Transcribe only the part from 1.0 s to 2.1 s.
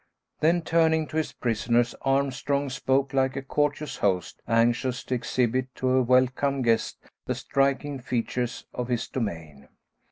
to his prisoners,